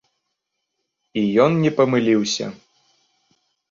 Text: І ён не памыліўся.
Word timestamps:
І 1.23 1.27
ён 1.45 1.51
не 1.69 1.75
памыліўся. 1.79 2.45